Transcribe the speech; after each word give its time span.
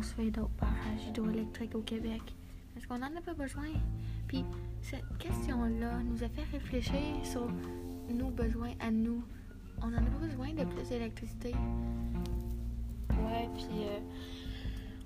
construire 0.00 0.32
d'autres 0.32 0.56
barrages 0.58 1.06
hydroélectriques 1.08 1.74
au 1.74 1.82
Québec? 1.82 2.22
Est-ce 2.74 2.88
qu'on 2.88 2.96
n'en 2.96 3.14
a 3.14 3.20
pas 3.20 3.34
besoin? 3.34 3.68
Puis 4.28 4.46
cette 4.80 5.04
question-là 5.18 6.02
nous 6.02 6.24
a 6.24 6.28
fait 6.30 6.44
réfléchir 6.50 7.02
sur 7.22 7.46
nos 8.08 8.30
besoins 8.30 8.72
à 8.80 8.90
nous. 8.90 9.22
On 9.82 9.88
en 9.88 9.98
a 9.98 10.18
besoin 10.18 10.54
de 10.54 10.64
plus 10.64 10.88
d'électricité. 10.88 11.52
Ouais, 13.10 13.50
puis 13.54 13.84
euh, 13.84 13.98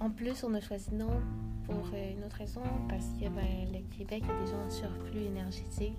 en 0.00 0.08
plus, 0.08 0.42
on 0.42 0.54
a 0.54 0.60
choisi 0.62 0.94
non 0.94 1.20
pour 1.68 1.84
euh, 1.92 2.12
une 2.12 2.24
autre 2.24 2.36
raison, 2.36 2.62
parce 2.88 3.06
que 3.20 3.28
ben, 3.28 3.68
le 3.72 3.96
Québec 3.96 4.24
est 4.24 4.44
déjà 4.44 4.56
en 4.56 4.70
surplus 4.70 5.26
énergétique. 5.26 5.98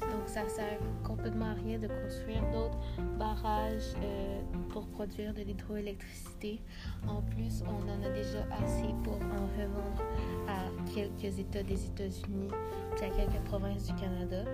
Donc, 0.00 0.26
ça 0.26 0.46
sert 0.48 0.78
complètement 1.02 1.46
à 1.46 1.54
rien 1.54 1.78
de 1.78 1.88
construire 1.88 2.42
d'autres 2.52 2.78
barrages 3.18 3.94
euh, 4.02 4.40
pour 4.68 4.86
produire 4.88 5.32
de 5.32 5.42
l'hydroélectricité. 5.42 6.60
En 7.08 7.22
plus, 7.22 7.62
on 7.66 7.88
en 7.88 8.04
a 8.04 8.10
déjà 8.10 8.46
assez 8.62 8.94
pour 9.02 9.14
en 9.14 9.46
revendre 9.56 10.02
à 10.48 10.66
quelques 10.94 11.38
États 11.38 11.62
des 11.62 11.86
États-Unis 11.86 12.48
puis 12.94 13.04
à 13.04 13.08
quelques 13.10 13.42
provinces 13.44 13.86
du 13.86 13.94
Canada. 13.94 14.44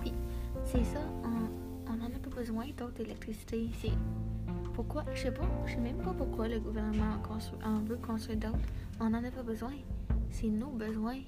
Puis 0.00 0.12
c'est 0.64 0.84
ça, 0.84 1.00
on 1.88 1.92
n'en 1.96 2.06
a 2.06 2.18
pas 2.18 2.30
besoin 2.34 2.66
d'autres 2.76 3.00
électricité. 3.00 3.68
C'est 3.80 3.92
pourquoi, 4.74 5.04
je 5.14 5.22
sais 5.22 5.30
pas, 5.32 5.48
je 5.66 5.72
sais 5.74 5.80
même 5.80 5.98
pas 5.98 6.12
pourquoi 6.12 6.48
le 6.48 6.58
gouvernement 6.60 7.16
en, 7.64 7.78
veut 7.80 7.96
construire 7.96 8.38
d'autres. 8.38 8.58
On 9.00 9.10
n'en 9.10 9.22
a 9.24 9.30
pas 9.30 9.42
besoin. 9.42 9.72
C'est 10.30 10.48
nos 10.48 10.70
besoins, 10.70 11.18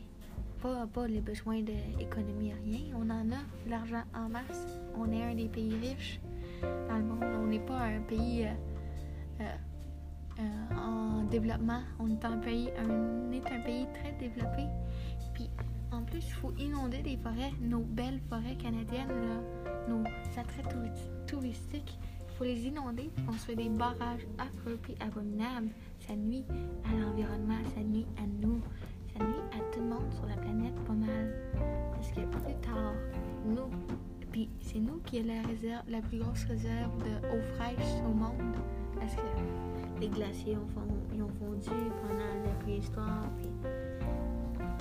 pas, 0.62 0.86
pas 0.86 1.06
les 1.06 1.20
besoins 1.20 1.60
de 1.60 1.72
l'économie, 1.98 2.52
rien. 2.64 2.96
On 2.96 3.10
en 3.10 3.30
a 3.32 3.40
l'argent 3.68 4.02
en 4.14 4.28
masse. 4.28 4.66
On 4.96 5.10
est 5.12 5.22
un 5.22 5.34
des 5.34 5.48
pays 5.48 5.74
riches 5.76 6.20
dans 6.62 6.96
le 6.96 7.04
monde. 7.04 7.24
On 7.42 7.46
n'est 7.46 7.58
pas 7.58 7.78
un 7.78 8.00
pays 8.00 8.46
euh, 8.46 8.52
euh, 9.40 9.54
euh, 10.40 10.76
en 10.76 11.24
développement. 11.24 11.80
On 11.98 12.10
est 12.10 12.24
un 12.24 12.38
pays, 12.38 12.70
on 12.78 13.32
est 13.32 13.46
un 13.52 13.60
pays 13.60 13.86
très 13.92 14.12
développé. 14.12 14.64
Puis 15.34 15.50
en 15.92 16.02
plus, 16.02 16.26
il 16.26 16.32
faut 16.32 16.52
inonder 16.58 17.02
des 17.02 17.16
forêts, 17.16 17.52
nos 17.60 17.80
belles 17.80 18.20
forêts 18.28 18.56
canadiennes, 18.56 19.08
là, 19.08 19.70
nos 19.88 20.02
attraits 20.36 20.66
touri- 20.68 21.26
touristiques. 21.26 21.98
Faut 22.36 22.44
les 22.44 22.66
inonder, 22.66 23.10
puis 23.14 23.24
construire 23.24 23.58
des 23.58 23.68
barrages 23.68 24.26
affreux 24.38 24.78
et 24.88 25.02
abominables. 25.02 25.68
Ça 26.00 26.16
nuit 26.16 26.44
à 26.84 26.96
l'environnement, 26.96 27.62
ça 27.74 27.80
nuit 27.80 28.06
à 28.18 28.26
nous, 28.26 28.60
ça 29.12 29.24
nuit 29.24 29.42
à 29.52 29.58
tout 29.72 29.80
le 29.80 29.86
monde 29.86 30.12
sur 30.12 30.26
la 30.26 30.36
planète 30.36 30.74
pas 30.84 30.92
mal. 30.92 31.32
Parce 31.92 32.10
que 32.10 32.20
plus 32.20 32.54
tard, 32.60 32.94
nous, 33.46 33.70
puis 34.32 34.50
c'est 34.60 34.80
nous 34.80 34.98
qui 35.06 35.20
avons 35.20 35.28
la, 35.28 35.42
réserve, 35.48 35.82
la 35.88 36.00
plus 36.00 36.18
grosse 36.18 36.44
réserve 36.44 36.90
d'eau 36.98 37.40
fraîche 37.54 38.02
au 38.04 38.12
monde. 38.12 38.56
Parce 38.98 39.14
que 39.14 40.00
les 40.00 40.08
glaciers 40.08 40.56
ont, 40.56 41.22
ont 41.22 41.28
fondu 41.38 41.70
pendant 42.02 42.44
la 42.44 42.54
préhistoire, 42.60 43.28
puis 43.38 43.48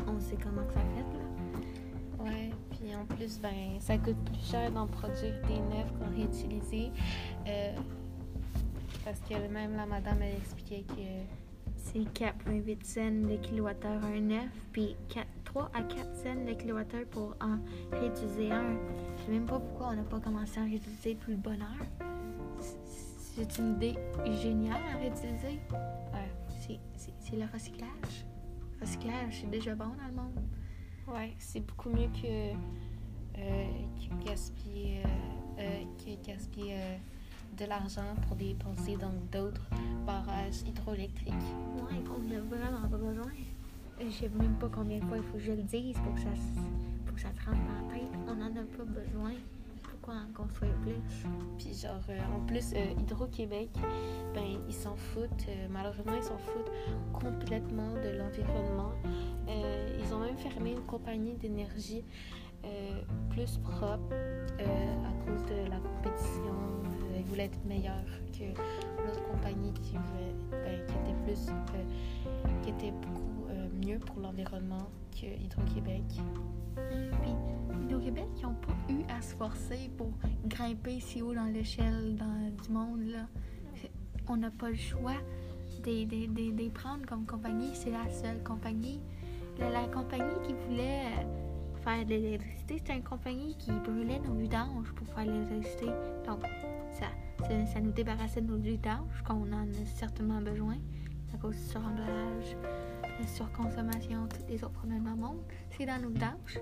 on 0.07 0.19
sait 0.19 0.37
comment 0.41 0.65
que 0.65 0.73
ça 0.73 0.79
fait 0.79 1.17
là. 1.17 2.23
Ouais, 2.23 2.49
puis 2.83 2.95
en 2.95 3.05
plus, 3.05 3.39
ben, 3.39 3.79
ça 3.79 3.97
coûte 3.97 4.17
plus 4.25 4.43
cher 4.51 4.69
d'en 4.71 4.87
produire 4.87 5.35
des 5.47 5.59
neufs 5.59 5.91
qu'en 5.99 6.09
réutiliser. 6.15 6.91
Euh, 7.47 7.75
parce 9.05 9.19
que 9.21 9.35
même 9.47 9.75
la 9.75 9.85
madame, 9.85 10.21
elle 10.21 10.35
expliquait 10.37 10.83
que 10.87 11.01
C'est 11.77 11.99
4,8 11.99 12.83
cents 12.85 13.27
le 13.29 13.35
kilowattheure 13.37 14.03
un 14.05 14.19
neuf, 14.21 14.49
puis 14.71 14.95
4 15.09 15.27
3 15.43 15.69
à 15.73 15.83
4 15.83 16.15
cents 16.15 16.45
le 16.47 16.53
kilowattheure 16.55 17.05
pour 17.11 17.35
en 17.41 17.57
réutiliser 17.91 18.51
un. 18.51 18.77
Je 19.17 19.23
sais 19.25 19.31
même 19.31 19.45
pas 19.45 19.59
pourquoi 19.59 19.89
on 19.89 19.95
n'a 19.95 20.03
pas 20.03 20.19
commencé 20.19 20.59
à 20.59 20.63
en 20.63 20.65
réutiliser 20.65 21.15
tout 21.15 21.31
le 21.31 21.37
bonheur. 21.37 21.75
C'est 22.59 23.57
une 23.57 23.73
idée 23.73 23.95
géniale 24.41 24.81
à 24.93 24.97
réutiliser. 24.97 25.59
Ouais. 26.13 26.29
C'est- 26.59 26.79
le 27.35 27.45
recyclage. 27.51 28.25
Recyclage, 28.79 29.39
c'est 29.41 29.49
déjà 29.49 29.73
bon 29.73 29.85
dans 29.85 30.07
le 30.07 30.13
monde. 30.13 30.39
Ouais, 31.07 31.33
c'est 31.37 31.59
beaucoup 31.59 31.89
mieux 31.89 32.07
que, 32.21 32.53
euh, 33.37 33.65
que 33.97 34.25
gaspiller, 34.25 35.01
euh, 35.05 35.59
euh, 35.59 35.83
que 35.97 36.25
gaspiller 36.25 36.77
de 37.57 37.65
l'argent 37.65 38.15
pour 38.27 38.35
dépenser 38.35 38.95
dans 38.95 39.13
d'autres 39.31 39.67
barrages 40.05 40.61
hydroélectriques. 40.65 41.33
Ouais, 41.75 42.01
on 42.09 42.19
n'a 42.21 42.39
vraiment 42.39 42.89
pas 42.89 42.97
besoin. 42.97 43.31
Je 43.99 44.09
sais 44.09 44.29
même 44.29 44.55
pas 44.55 44.69
combien 44.73 44.99
de 44.99 45.05
fois 45.05 45.17
il 45.17 45.23
faut 45.23 45.33
que 45.37 45.43
je 45.43 45.51
le 45.51 45.63
dise 45.63 45.95
pour 46.03 46.13
que 46.15 46.21
ça, 46.21 46.29
pour 47.05 47.15
que 47.15 47.21
ça 47.21 47.29
te 47.29 47.45
rentre 47.45 47.61
dans 47.67 47.87
la 47.87 47.93
tête. 47.93 48.09
On 48.27 48.35
n'en 48.35 48.47
a 48.47 48.65
pas 48.65 48.83
besoin. 48.83 49.33
Pourquoi 49.83 50.15
en 50.15 50.33
construire 50.33 50.73
plus? 50.81 51.27
Puis 51.57 51.73
genre, 51.73 52.01
euh, 52.09 52.19
en 52.35 52.45
plus, 52.45 52.73
euh, 52.73 52.99
Hydro-Québec, 52.99 53.69
ben, 54.33 54.59
ils 54.67 54.73
s'en 54.73 54.95
foutent, 54.95 55.45
euh, 55.47 55.67
malheureusement, 55.69 56.15
ils 56.17 56.23
s'en 56.23 56.37
foutent 56.37 56.71
complètement 57.13 57.93
de 57.93 58.17
l'environnement. 58.17 58.91
Fermé 60.37 60.71
une 60.71 60.85
compagnie 60.85 61.35
d'énergie 61.35 62.03
euh, 62.65 63.01
plus 63.29 63.57
propre 63.57 64.13
euh, 64.13 64.63
à 64.63 65.25
cause 65.25 65.43
de 65.47 65.69
la 65.69 65.77
compétition. 65.77 66.53
Euh, 67.11 67.17
ils 67.19 67.25
voulaient 67.25 67.45
être 67.45 67.65
meilleurs 67.65 68.05
que 68.31 68.45
l'autre 69.03 69.23
compagnie 69.29 69.73
qui, 69.73 69.93
ben, 69.93 70.73
était 70.73 71.15
plus, 71.25 71.49
euh, 71.49 72.61
qui 72.61 72.69
était 72.69 72.91
beaucoup 72.91 73.47
mieux 73.85 73.99
pour 73.99 74.19
l'environnement 74.21 74.87
que 75.11 75.25
Hydro-Québec. 75.25 76.03
Puis, 77.21 77.31
Hydro-Québec, 77.83 78.27
ils 78.37 78.43
n'ont 78.43 78.53
pas 78.53 78.77
eu 78.89 79.03
à 79.09 79.21
se 79.21 79.35
forcer 79.35 79.89
pour 79.97 80.11
grimper 80.45 80.99
si 81.01 81.21
haut 81.21 81.33
dans 81.33 81.45
l'échelle 81.45 82.15
du 82.15 82.71
monde. 82.71 83.01
Là. 83.07 83.27
On 84.29 84.37
n'a 84.37 84.51
pas 84.51 84.69
le 84.69 84.77
choix 84.77 85.15
de 85.83 85.91
les 85.91 86.69
prendre 86.69 87.05
comme 87.05 87.25
compagnie. 87.25 87.71
C'est 87.73 87.91
la 87.91 88.09
seule 88.09 88.41
compagnie. 88.43 89.01
La, 89.59 89.87
compagnie 89.87 90.35
qui 90.45 90.53
voulait 90.53 91.05
euh, 91.19 91.83
faire 91.83 92.05
de 92.05 92.09
l'électricité, 92.09 92.77
c'était 92.79 92.95
une 92.95 93.03
compagnie 93.03 93.55
qui 93.57 93.71
brûlait 93.71 94.19
nos 94.19 94.33
vidanges 94.33 94.91
pour 94.95 95.07
faire 95.07 95.25
de 95.25 95.31
l'électricité. 95.31 95.85
Donc, 96.25 96.43
ça, 96.91 97.07
ça, 97.47 97.65
ça 97.65 97.79
nous 97.79 97.91
débarrassait 97.91 98.41
de 98.41 98.47
nos 98.47 98.57
vidanges, 98.57 99.21
qu'on 99.25 99.51
en 99.51 99.63
a 99.63 99.85
certainement 99.95 100.41
besoin 100.41 100.75
à 101.33 101.37
cause 101.37 101.55
du 101.55 101.63
suremballage, 101.63 102.55
la 103.19 103.27
surconsommation, 103.27 104.27
tous 104.27 104.51
les 104.51 104.63
autres 104.63 104.73
problèmes 104.73 105.03
dans 105.03 105.11
le 105.11 105.17
monde. 105.17 105.41
C'est 105.71 105.85
dans 105.85 106.01
nos 106.01 106.09
vidanges. 106.09 106.59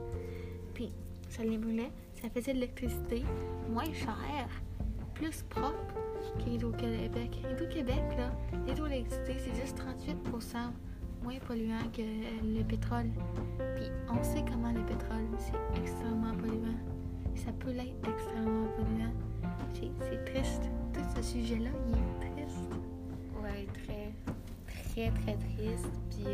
Puis, 0.73 0.91
ça 1.29 1.43
les 1.43 1.57
brûlait. 1.57 1.91
Ça 2.21 2.29
faisait 2.29 2.53
de 2.53 2.59
l'électricité 2.59 3.23
moins 3.69 3.91
chère, 3.93 4.49
plus 5.13 5.43
propre 5.43 5.95
qu'Hydro-Québec. 6.39 7.41
Hydro-Québec, 7.51 8.03
là, 8.17 8.31
l'hydroélectricité, 8.67 9.37
c'est 9.39 9.59
juste 9.59 9.77
38 9.77 10.17
moins 11.23 11.39
polluant 11.47 11.89
que 11.93 12.01
le 12.01 12.63
pétrole. 12.63 13.09
Puis, 13.75 13.85
on 14.09 14.23
sait 14.23 14.43
comment 14.49 14.71
le 14.71 14.81
pétrole, 14.85 15.27
c'est 15.37 15.79
extrêmement 15.81 16.33
polluant. 16.35 16.77
Ça 17.35 17.51
peut 17.53 17.71
l'être 17.71 18.07
extrêmement 18.07 18.67
polluant. 18.77 19.13
C'est 19.99 20.25
triste. 20.25 20.63
Tout 20.93 21.01
ce 21.15 21.21
sujet-là, 21.21 21.69
il 21.87 21.95
est 21.95 22.31
triste. 22.33 22.57
Ouais, 23.41 23.65
très, 23.73 24.11
très, 24.89 25.11
très 25.21 25.37
triste. 25.37 25.89
Puis, 26.09 26.25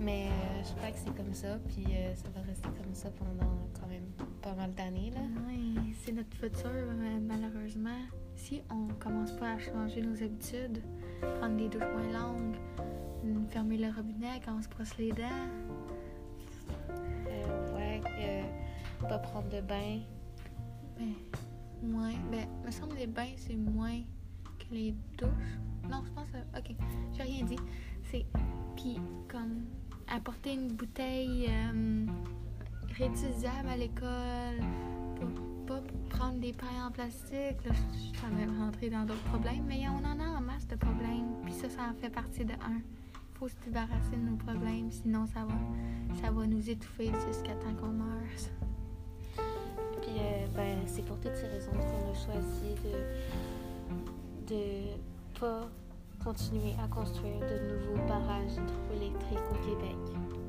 mais 0.00 0.26
euh, 0.26 0.62
je 0.62 0.74
crois 0.74 0.90
que 0.90 0.98
c'est 0.98 1.14
comme 1.16 1.32
ça. 1.32 1.58
Puis 1.68 1.84
euh, 1.90 2.14
ça 2.14 2.28
va 2.34 2.42
rester 2.46 2.68
comme 2.82 2.94
ça 2.94 3.10
pendant 3.10 3.52
quand 3.78 3.86
même 3.88 4.06
pas 4.42 4.54
mal 4.54 4.72
d'années. 4.74 5.10
là. 5.14 5.20
C'est 6.04 6.12
notre 6.12 6.36
futur, 6.36 6.66
euh, 6.66 7.18
malheureusement. 7.22 8.00
Si 8.36 8.62
on 8.70 8.88
commence 8.94 9.32
pas 9.32 9.52
à 9.52 9.58
changer 9.58 10.02
nos 10.02 10.22
habitudes, 10.22 10.82
prendre 11.38 11.56
des 11.56 11.68
douches 11.68 11.82
moins 11.82 12.20
longues, 12.20 12.56
fermer 13.50 13.76
le 13.78 13.88
robinet 13.94 14.40
quand 14.44 14.56
on 14.58 14.62
se 14.62 14.68
brosse 14.68 14.96
les 14.98 15.12
dents, 15.12 15.48
Euh, 17.28 17.76
ouais, 17.76 18.00
euh, 18.20 18.42
pas 19.08 19.18
prendre 19.18 19.48
de 19.48 19.60
bain. 19.60 20.00
ben, 20.98 21.12
moins. 21.82 22.12
Ben, 22.30 22.46
me 22.64 22.70
semble 22.70 22.94
les 22.96 23.06
bains, 23.06 23.32
c'est 23.36 23.56
moins 23.56 24.00
que 24.58 24.74
les 24.74 24.94
douches. 25.18 25.58
Non, 25.90 26.02
je 26.04 26.10
pense. 26.12 26.28
que- 26.30 26.58
Ok, 26.58 26.76
j'ai 27.12 27.22
rien 27.22 27.44
dit. 27.44 27.58
C'est. 28.10 28.24
Puis, 28.76 28.96
comme, 29.28 29.64
apporter 30.08 30.54
une 30.54 30.68
bouteille 30.72 31.46
euh, 31.48 32.06
réutilisable 32.96 33.68
à 33.68 33.76
l'école, 33.76 34.60
pas, 35.66 35.74
pas 35.74 35.82
prendre 36.10 36.38
des 36.40 36.52
pailles 36.52 36.82
en 36.86 36.90
plastique. 36.90 37.64
Là, 37.64 37.72
je 37.72 38.08
je 38.08 38.12
train 38.12 38.30
de 38.30 38.58
rentrer 38.58 38.90
dans 38.90 39.04
d'autres 39.04 39.24
problèmes, 39.24 39.64
mais 39.66 39.82
on 39.88 40.04
en 40.04 40.18
a 40.20 40.38
en 40.38 40.40
masse 40.40 40.66
de 40.68 40.76
problèmes. 40.76 41.34
Puis 41.44 41.52
ça, 41.52 41.68
ça 41.68 41.82
en 41.90 41.94
fait 41.94 42.10
partie 42.10 42.44
de 42.44 42.52
un. 42.52 42.80
Faut 43.34 43.48
se 43.48 43.56
débarrasser 43.64 44.16
de 44.16 44.30
nos 44.30 44.36
problèmes, 44.36 44.90
sinon 44.90 45.26
ça 45.26 45.44
va, 45.44 45.54
ça 46.20 46.30
va 46.30 46.46
nous 46.46 46.70
étouffer 46.70 47.10
jusqu'à 47.26 47.54
temps 47.54 47.74
qu'on 47.80 47.88
meurt. 47.88 48.50
Puis 50.02 50.12
euh, 50.18 50.46
ben, 50.54 50.78
c'est 50.86 51.04
pour 51.04 51.18
toutes 51.18 51.34
ces 51.36 51.46
raisons 51.46 51.72
qu'on 51.72 52.10
a 52.10 52.14
choisi 52.14 52.74
de 52.84 52.94
de 54.46 55.40
pas 55.40 55.68
continuer 56.22 56.74
à 56.82 56.88
construire 56.88 57.40
de 57.40 57.72
nouveaux 57.72 58.06
barrages 58.06 58.52
hydroélectriques 58.52 59.38
au 59.50 59.68
Québec. 59.68 60.43